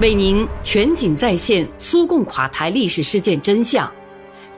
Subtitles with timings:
[0.00, 3.90] 为您全景再现苏共垮台历史事件真相，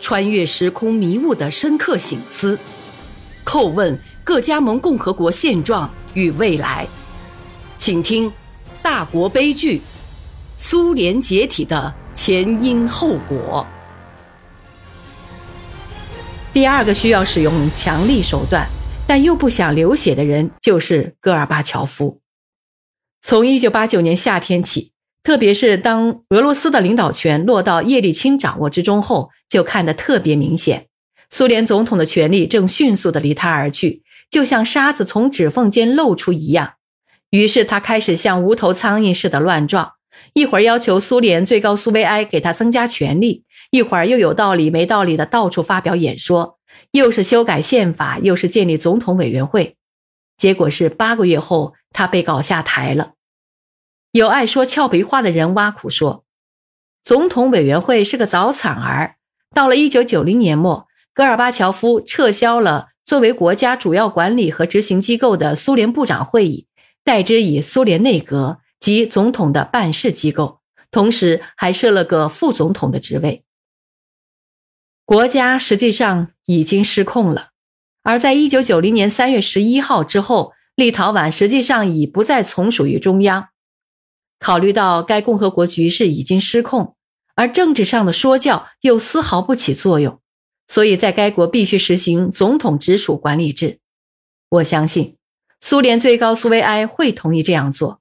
[0.01, 2.59] 穿越时空迷雾的深刻醒思，
[3.45, 6.89] 叩问各加盟共和国现状与未来。
[7.77, 8.31] 请听
[8.83, 9.83] 《大国悲剧：
[10.57, 13.67] 苏联解体的前因后果》。
[16.55, 18.67] 第二个需要使用强力手段，
[19.07, 22.23] 但又不想流血的人，就是戈尔巴乔夫。
[23.21, 24.96] 从一九八九年夏天起。
[25.27, 30.87] 特别是当俄罗斯的领导权落到叶利钦掌握之中后，就看得特别明显。
[31.29, 36.75] 苏联总统的权力正迅速地离他而去，就像沙子从指缝间漏出一样。
[37.31, 39.95] 于是他开始像无头苍蝇似的乱撞，
[40.35, 46.61] 一会儿要求苏联最高苏维埃给他增加权力，一会儿又有道理没道理的到处发表演说，
[46.93, 49.75] 又是修改宪法，又是建立总统委员会。
[50.39, 53.15] 结果是八个月后，他被搞下台了。
[54.17, 56.25] 有爱说俏皮话的人挖苦说，
[57.05, 59.17] 总统委员会是个早产儿。
[59.55, 66.67] 到了一九九零年末，戈尔巴乔夫撤销了作为国家主要管理和执行机构的苏联部长会议，
[67.05, 73.45] 代之以苏联内阁及总统的办事机构，同时还设了个副总统的职位。
[75.05, 77.51] 国家实际上已经失控了。
[78.03, 83.49] 而在一九九零年三月十一号之后，立陶宛实际上已不再从属于中央。
[84.39, 86.95] 考虑到该共和国局势已经失控，
[87.35, 90.21] 而政治上的说教又丝毫不起作用，
[90.69, 93.81] 所以在该国必须实行总统直属管理制。
[94.49, 95.17] 我相信，
[95.61, 98.01] 苏联最高苏维埃会同意这样做。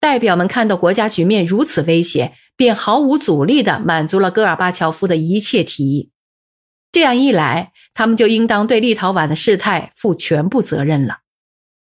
[0.00, 6.10] 代表们看到国家局面如此危险，便毫无阻力地满足了戈尔巴乔夫的一切提议。
[6.92, 11.18] 这样一来，他们就应当对立陶宛的事态负全部责任了。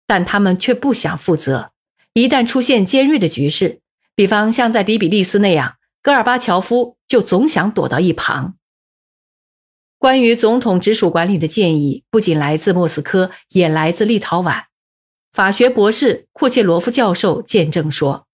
[0.07, 1.73] 但他们却不想负责。
[2.13, 3.81] 一旦出现尖锐的局势，
[4.17, 8.57] 比方像在迪比利斯那样，戈尔巴乔夫就总想躲到一旁。
[9.99, 14.65] 关于总统直属管理的建议，不仅来自莫斯科，也来自立陶宛。
[15.35, 18.27] 法学博士库切罗夫教授见证说：“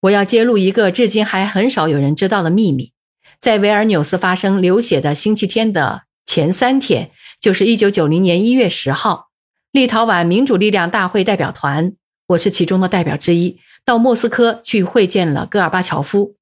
[0.00, 2.92] 我要揭露一个至今还很少有人知道的秘密。
[3.40, 7.10] 在维尔纽斯发生流血的星期天的前三天，
[7.40, 9.30] 就是1990年1月10号，
[9.70, 11.94] 立陶宛民主力量大会代表团，
[12.26, 16.36] 我是其中的代表之一。”到莫斯科去会见了戈尔巴乔夫，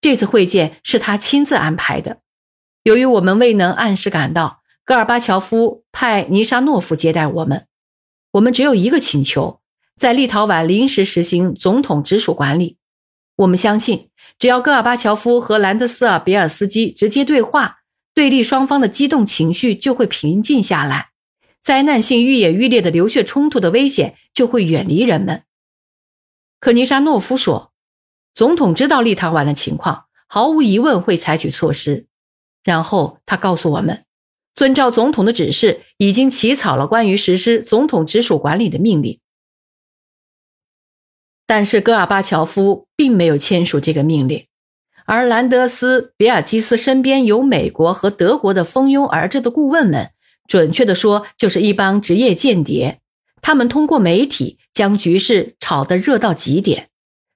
[0.00, 2.18] 这次会见是他亲自安排的。
[2.82, 7.66] 由于我们未能按时赶到，戈尔巴乔夫派尼沙诺夫接待我们。
[8.32, 9.60] 我们只有一个请求，
[9.96, 12.78] 在立陶宛临时实行总统直属管理。
[13.36, 17.78] 我们相信，只要戈尔巴乔夫和兰德斯尔比尔斯基直接对话，
[18.12, 21.10] 对立双方的激动情绪就会平静下来，
[21.60, 25.44] 灾难性愈演愈烈的流血冲突的危险就会远离人们。
[26.62, 27.72] 可尼沙诺夫说
[28.36, 32.06] ：“总统知道立陶宛的情况，毫无疑问会采取措施。”
[32.62, 34.04] 然后他告诉我们，
[34.54, 39.18] 遵照总统的指示，已经起草了关于实施总统直属管理的命令。
[41.48, 44.46] 但是戈尔巴乔夫并没有签署这个命令，
[45.04, 50.12] 而兰德斯比尔基斯身边有美国和德国的蜂拥而至的顾问们，
[50.46, 53.01] 准确的说，就是一帮职业间谍。
[53.42, 56.90] 他们通过媒体将局势炒得热到极点，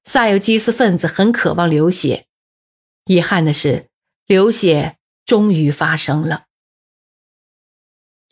[0.05, 2.27] 萨尤基斯分子很渴望流血。
[3.05, 3.89] 遗憾的是，
[4.27, 4.97] 流血
[5.27, 6.45] 终于发生了。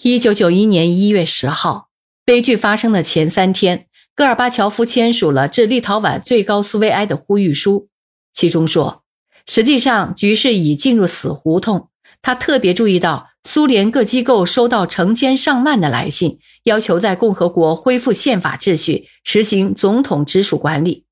[0.03, 1.91] 一九九一年一月十号，
[2.25, 7.89] 悲剧发生的前三天，戈尔巴乔夫签署了致立陶宛最高苏维埃的呼吁书，
[8.33, 9.05] 其中说，
[9.47, 11.91] 实际上局势已进入死胡同。
[12.23, 13.34] 他特别注意到。
[13.47, 21.05] 苏联各机构收到成千上万的来信，要求在共和国恢复宪法秩序，实行总统直属管理。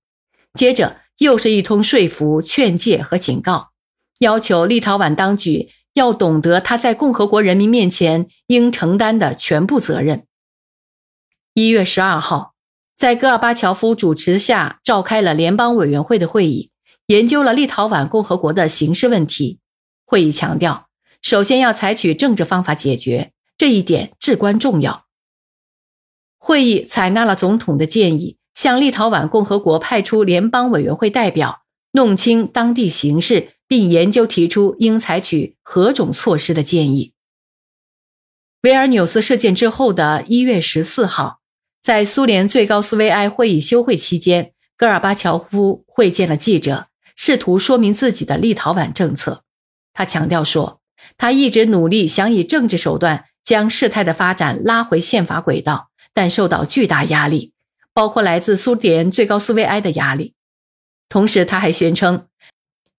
[0.54, 3.72] 接着又是一通说服、劝诫和警告，
[4.18, 10.26] 要求立陶宛当局要懂得他在共和国人民面前应承担的全部责任。
[11.52, 12.54] 一月十二号，
[12.96, 16.70] 在戈尔巴乔夫主持下召开了联邦委员会的会议，
[17.08, 19.58] 研究了立陶宛共和国的形势问题。
[20.06, 20.88] 会议强调。
[21.22, 25.06] 首先要采取政治方法解决这一点至关重要。
[26.36, 37.14] 会议采纳了总统的建议，向立陶宛共和国派出联邦委员会代表，弄清当地形势，并研究提出应采取何种措施的建议。
[38.62, 41.40] 维尔纽斯事件之后的一月十四号，
[41.80, 49.44] 在苏联最高苏维埃会议休会期间，戈尔巴乔夫会见了记者，试图说明自己的立陶宛政策。
[49.94, 50.81] 他强调说。
[51.16, 57.52] 他一直努力想以政治手段将事态的发展拉回宪法轨道，但受到巨大压力，
[57.92, 60.34] 包括来自苏联最高苏维埃的压力。
[61.08, 62.26] 同时，他还宣称，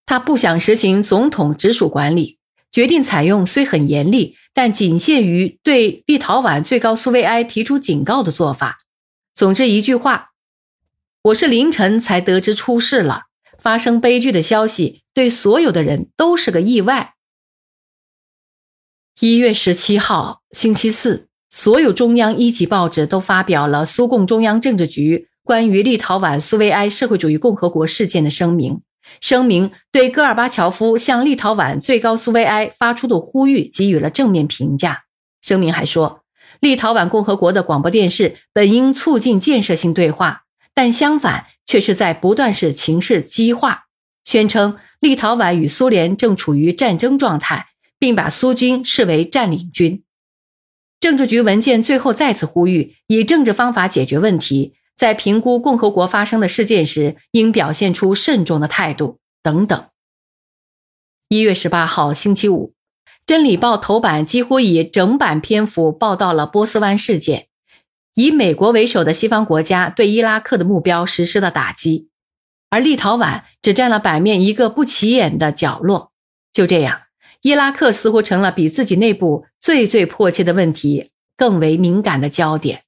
[0.05, 2.37] 他不想实行总统直属管理，
[2.71, 8.81] 决定采用虽很严厉，但仅限于对立陶宛最高苏维埃提出警告的做法。
[9.33, 10.29] 总之一句话，
[11.23, 13.23] 我是凌晨才得知出事了，
[13.57, 17.15] 发生悲剧的消息对所有的人都是个意外。
[19.19, 28.81] 一月十七号，星期四，所有中央一级报纸都发表了苏共中央政治局关于立陶宛苏维埃社会主义共和国事件的声明。
[29.21, 35.03] 声明对戈尔巴乔夫向立陶宛最高苏维埃发出的呼吁给予了正面评价。
[35.41, 36.21] 声明还说。
[36.59, 40.43] 立陶宛共和国的广播电视本应促进建设性对话，
[40.73, 43.85] 但相反却是在不断使情势激化，
[44.23, 47.67] 宣称立陶宛与苏联正处于战争状态，
[48.03, 50.03] 并把苏军视为占领军。
[50.99, 59.85] 政治局文件最后再次呼吁以政治方法解决问题，在评估共和国发生的事件时应表现出慎重的态度等等。
[61.29, 62.73] 一月十八号，星期五。
[63.25, 67.47] 《真理报》头版几乎以整版篇幅报道了波斯湾事件，
[68.15, 72.09] 以美国为首的西方国家对伊拉克的目标实施了打击，
[72.69, 76.11] 而立陶宛只占了版面一个不起眼的角落。
[76.51, 77.03] 就这样，
[77.43, 82.85] 伊拉克似乎成了比自己内部最最迫切的问题更为敏感的焦点。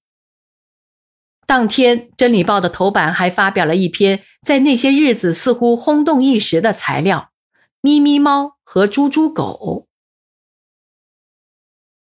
[1.46, 7.32] 当天，《真理报》的头版还发表了一篇在那些日子似乎轰动一时的材料：
[7.82, 9.88] 咪咪猫和猪猪狗。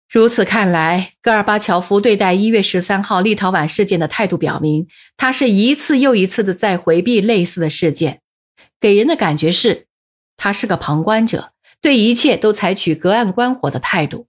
[0.10, 8.22] 如此看来，戈尔巴乔夫对待一月十三号立陶宛事件的态度表明，他是一次又一次的在回避类似的事件，
[8.80, 9.88] 给人的感觉是，
[10.38, 11.52] 他是个旁观者，
[11.82, 14.28] 对一切都采取隔岸观火的态度。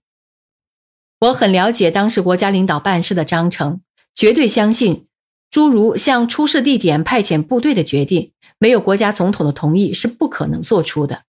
[1.19, 3.81] 我很了解当时国家领导办事的章程，
[4.15, 5.07] 绝对相信，
[5.51, 11.23] 诸如向出事地点派遣部队的决定，没有国家总统的同意是不可能做出的。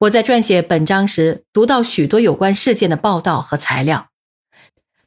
[0.00, 4.10] 我在撰写本章时，读到许多有关事件的报道和材料。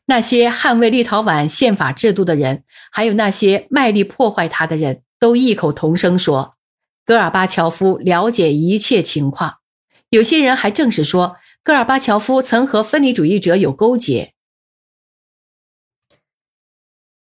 [0.08, 6.56] 那些捍卫立陶宛宪法制度的人，还有那些卖力破坏他的人，都异口同声说，
[7.06, 9.59] 戈尔巴乔夫了解一切情况。
[10.10, 14.34] 有些人还证实说，戈尔巴乔夫曾和分离主义者有勾结。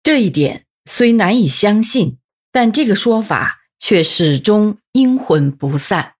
[0.02, 2.19] 这一点虽难以相信，
[2.50, 6.14] 但这个说法却始终阴魂不散。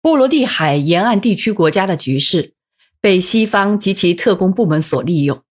[0.00, 2.54] 波罗的海沿岸地区国家的局势
[3.00, 5.44] 被西方及其特工部门所利用。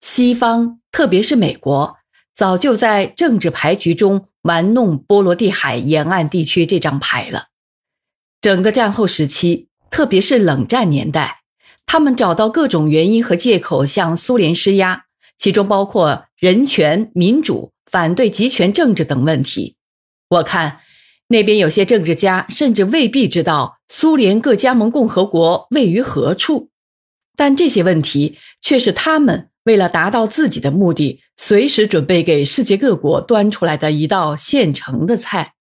[0.00, 1.98] 西方，特别是美国，
[2.34, 7.48] 早就在政治牌局中玩弄波罗的海沿岸地区这张牌了。
[8.40, 11.42] 整个战后时期，特别是冷战年代，
[11.84, 15.04] 他们找到各种原因和借口向苏联施压，
[15.36, 19.76] 其中包括人权、民主、反对集权政治等问题。
[20.30, 20.80] 我看。
[21.28, 26.70] 那边有些政治家甚至未必知道苏联各加盟共和国位于何处，
[27.36, 35.54] 但这些问题却是他们为了达到自己的目的，随时准备给世界各国端出来的一道现成的菜。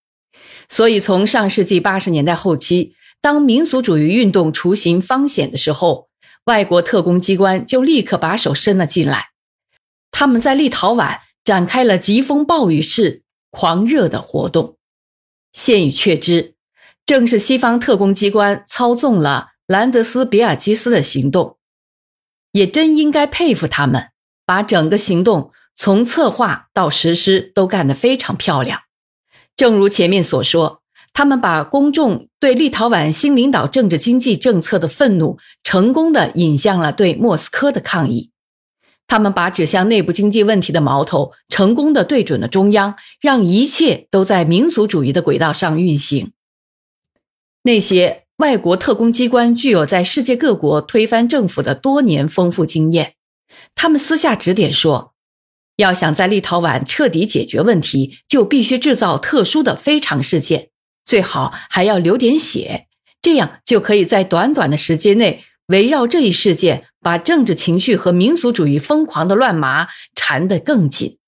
[0.69, 6.10] 所以，从上世纪八十年代后期，当民族主义运动雏形方显的时候，
[6.45, 9.30] 外国特工机关就立刻把手伸了进来，
[10.12, 14.77] 他们在立陶宛展开了疾风暴雨式狂热的活动。
[15.51, 16.55] 现已确知，
[17.05, 21.58] 正是西方特工机关操纵了兰德斯比尔基斯的行动，
[22.51, 24.10] 也真应该佩服他们，
[24.46, 28.82] 把整个行动从策划到实施都干得非常漂亮。
[29.55, 30.82] 正如前面所说，
[31.13, 38.32] 他们把公众对立陶宛新领导政治经济政策的愤怒，成功的引向了对莫斯科的抗议。
[39.08, 46.32] 他们把指向内部经济问题的矛头成功的对准了中央，让一切都在民族主义的轨道上运行。
[47.63, 53.13] 那些外国特工机关具有在世界各国推翻政府的多年丰富经验，
[53.74, 55.13] 他们私下指点说，
[55.77, 60.70] 要想在立陶宛彻底解决问题，就必须制造特殊的非常事件，
[61.05, 62.88] 最好还要流点血，
[63.22, 66.88] 这样就可以在短短的时间内围绕这一事件。
[67.05, 71.20] 把政治情绪和民族主义疯狂的乱麻缠得更紧。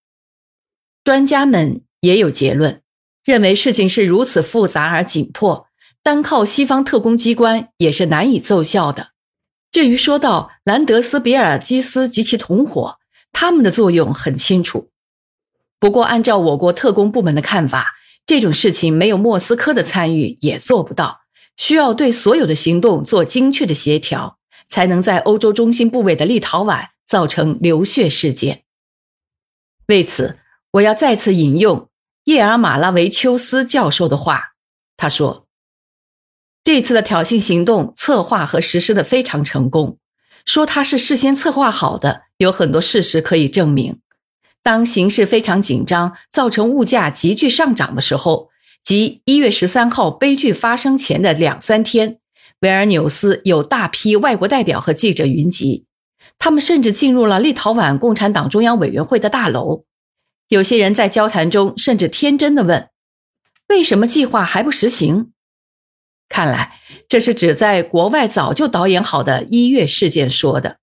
[1.03, 2.81] 专家们也有结论，
[3.23, 5.67] 认为事情是如此复杂而紧迫，
[6.01, 9.09] 单靠西方特工机关也是难以奏效的。
[9.71, 12.97] 至于说到兰德斯比尔基斯及其同伙，
[13.39, 14.89] 他们的作用很清楚。
[15.79, 17.93] 不过，按照我国特工部门的看法，
[18.25, 21.21] 这种事情没有莫斯科的参与也做不到，
[21.55, 24.39] 需要对所有的行动做精确的协调。
[24.69, 28.63] 才能在欧洲中心部位的立陶宛造成流血事件。
[29.85, 30.39] 为此，
[30.71, 31.89] 我要再次引用
[32.25, 34.55] 叶尔马拉维丘斯教授的话。
[34.97, 35.47] 他说
[36.65, 39.99] ：“这次的挑衅行动策划和实施的非常成功。
[40.47, 43.99] 说它是事先策划好的，有很多事实可以证明。
[44.63, 48.49] 当形势非常紧张，造成物价急剧上涨的时候，
[48.81, 52.19] 即一月十三号悲剧发生前的两三天，
[52.61, 55.85] 维尔纽斯有大批外国代表和记者云集。”
[56.39, 59.83] 他们甚至进入了立陶宛共产党中央委员会的大楼。
[60.47, 62.89] 有些人在交谈中甚至天真的问
[63.67, 65.31] ：“为什么计划还不实行？”
[66.29, 70.77] 看来这是指在国外早就导演好的一月事件说的。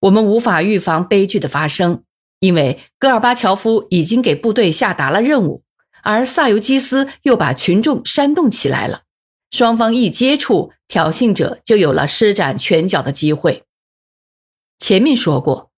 [0.00, 2.02] 我们无法预防悲剧的发生，
[2.40, 5.62] 因为戈尔巴乔夫已经给部队下达了任务，
[6.02, 9.02] 而萨尤基斯又把群众煽动起来了。
[9.50, 13.62] 双方一接触，挑衅者就有了施展拳脚的机会。
[14.78, 15.70] 前面说过，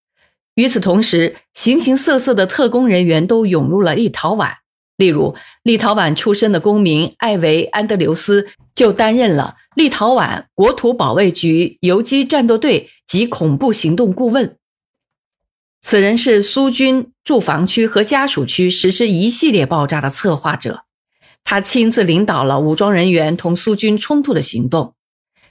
[0.54, 4.54] 与此同时，形形色色的特工人员都涌入了立陶宛。
[4.96, 14.56] 例如，立陶宛出身的公民艾维安德留斯就担任了立陶宛国土保卫局游击战斗队及恐怖行动顾问。
[15.80, 20.84] 此人是苏军驻防区和家属区实施一系列爆炸的策划者，
[21.42, 24.94] 他亲自领导了武装人员同苏军冲突的行动。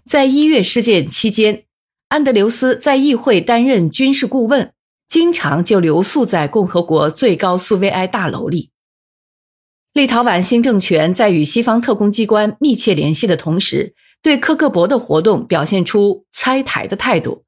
[0.05, 1.63] 在一月事件期间。
[2.07, 4.71] 安德留斯在议会担任军事顾问，
[5.09, 8.69] 经常就留宿在共和国最高苏维埃大楼里。
[9.95, 17.45] 立陶宛新政权在与西方特工机关密切联系的同时，对科克伯的活动表现出拆台的态度。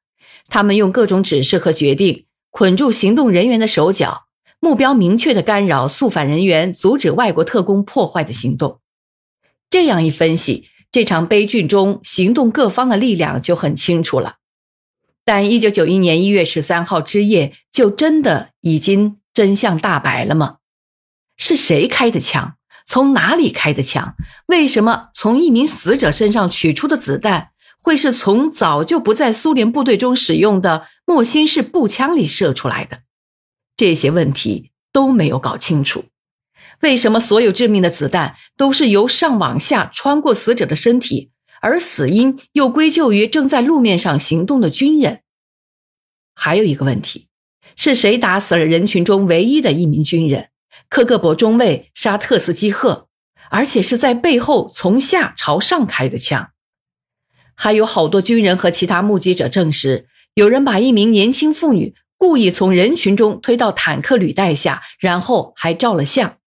[0.48, 4.27] 他们用各种指示和决定捆住行动人员的手脚，
[4.62, 8.80] 目标明确的干扰肃反人员，阻止外国特工破坏的行动。
[9.70, 14.36] 这样一分析，这场悲剧中行动各方的力量就很清楚了。
[15.25, 20.60] 但一九九一年一月十三号之夜，就真的已经真相大白了吗？
[21.38, 22.58] 是谁开的枪？
[22.86, 24.15] 从哪里开的枪？
[24.48, 27.51] 为什么从一名死者身上取出的子弹
[27.82, 33.01] 会是从早就不在苏联部队中使用的莫辛式步枪里射出来的？
[33.75, 36.06] 这些问题都没有搞清楚。
[36.82, 41.32] 为什么所有致命的子弹都是由上往下穿过死者的身体？
[41.60, 45.22] 而死因又归咎于正在路面上行动的军人。
[46.36, 47.27] 还有一个问题，
[47.75, 50.50] 是谁打死了人群中唯一的一名军人——
[50.89, 53.08] 科格勃中尉沙特斯基赫，
[53.50, 56.51] 而且是在背后从下朝上开的枪？
[57.56, 66.38] 还有好多军人和其他目击者证实，有人把一名年轻妇女故意从人群中推到坦克履带下，然后还照了相。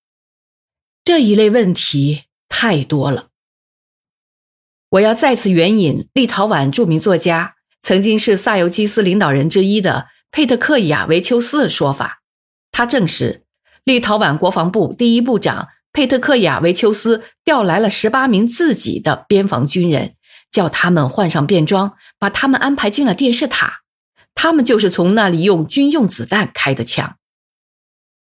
[1.02, 3.28] 这一类问题太多了。
[4.90, 12.22] 我要再次援引立陶宛著名作家、曾经是萨尤基斯领导人之一的佩特克亚维丘斯的说法。
[12.72, 13.44] 他证实，
[13.90, 20.14] 立陶宛国防部第一部长佩特克亚维丘斯调来了十八名自己的边防军人，
[20.48, 23.80] 叫他们换上便装，把他们安排进了电视塔。
[24.36, 27.16] 他们就是从那里用军用子弹开的枪。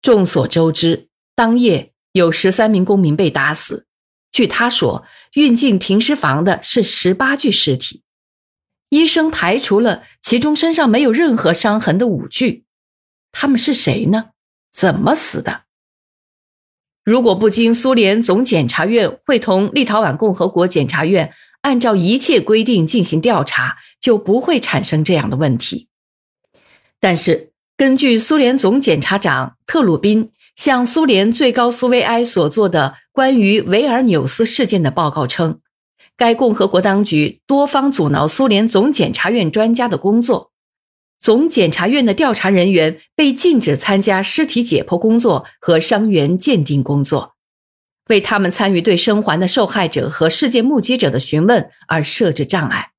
[0.00, 3.86] 众所周知，当夜有十三名公民被打死。
[4.32, 8.02] 据他说，运进停尸房的是十八具尸体，
[8.88, 12.64] 医生排除了其中身上没有任何伤痕的五具。
[13.32, 14.30] 他们是谁呢？
[14.72, 15.62] 怎么死的？
[17.04, 21.32] 如果不经苏联总检察院会同立陶宛共和国检察院
[21.62, 25.88] 按照一切规定进行调查，就不会产生这样的问题。
[27.00, 30.30] 但是，根据苏联总检察长特鲁宾。
[30.58, 35.60] 向苏联最高苏维埃所做的关于维尔纽斯事件的报告称，
[36.16, 40.50] 该共和国当局多方阻挠苏联总检察院专家的工作，
[41.20, 47.34] 总检察院的调查人员被禁止参加尸体解剖工作和伤员鉴定工作，
[48.08, 52.92] 为他们参与对生还的受害者和事件目击者的询问而设置障碍。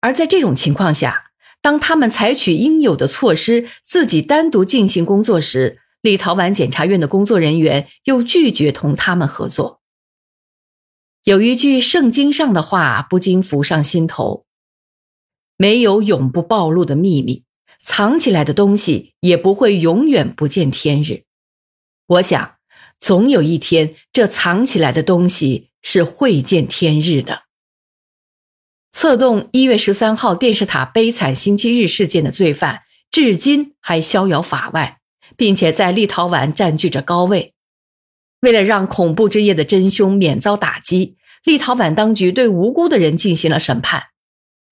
[0.00, 9.80] 而在这种情况下，当他们采取应有的措施，自己单独进行工作时，立陶宛检察院的工作人员又拒绝同他们合作。
[11.24, 14.46] 有一句圣经上的话不禁浮上心头
[15.58, 17.44] ：“没有永不暴露的秘密，
[17.82, 21.24] 藏起来的东西也不会永远不见天日。”
[22.08, 22.54] 我想，
[22.98, 27.42] 总有一天，这藏起来的东西是会见天日的。
[28.90, 34.94] 策动一月十三号电视塔悲惨星期日事件的罪犯，至今还逍遥法外。
[35.36, 37.54] 并且在立陶宛占据着高位。
[38.40, 44.08] 为了让恐怖之夜的真凶免遭打击，立陶宛当局对无辜的人进行了审判。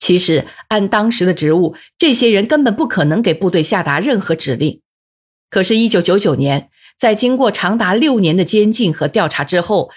[0.07, 4.81] 其实，按当时的职务，这些人根本不可能给部队下达任何指令。
[5.51, 9.91] 可是，一九九九年，在经过长达六年的监禁和调查之后，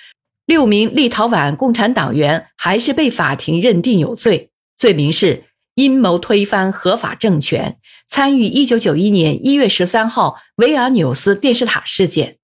[0.48, 4.50] 六名立陶宛共产党员还是被法庭认定有罪，
[4.80, 5.44] 罪名是
[5.75, 12.38] 阴谋推翻合法政权，参与1991年1月13号维尔纽斯电视塔事件。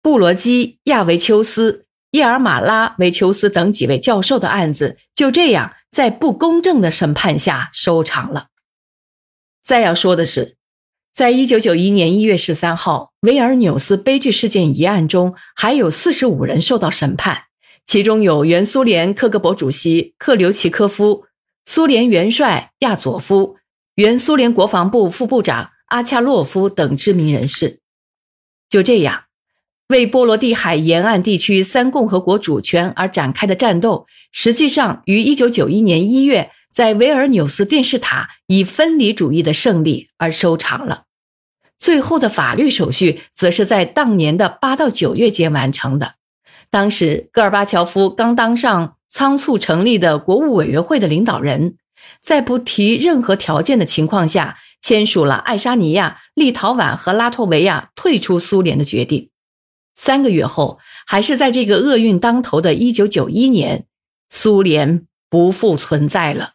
[0.00, 8.48] 布罗基亚维丘斯、叶尔马拉维丘斯等几位教授的案子就这样在不公正的审判下收场了。
[9.62, 10.56] 再要说的是，
[11.12, 17.44] 在一九九一年一月十三号维尔纽斯悲剧事件一案中，还有四十五人受到审判，
[17.86, 21.26] 其中有原苏联克格勃主席克留奇科夫、
[21.64, 23.58] 苏联元帅亚佐夫、
[23.94, 27.78] 原苏联国防部副部长阿恰洛夫等知名人士。
[28.68, 29.26] 就这样。
[29.88, 41.02] 为波罗的海沿岸地区三共和国主权而展开的战斗，实际上于1991年1月在维尔纽斯电视塔以分离主义的胜利而收场了。
[41.78, 46.14] 最后的法律手续则是在当年的8到9月间完成的。
[46.70, 51.76] 当时戈尔巴乔夫刚当上仓促成立的国务委员会的领导人，
[52.20, 59.28] 在不提任何条件的情况下，签署了爱沙尼亚、立陶宛和拉脱维亚退出苏联的决定。
[59.94, 63.86] 三个月后，还是在这个厄运当头的1991年，
[64.28, 66.53] 苏联不复存在了。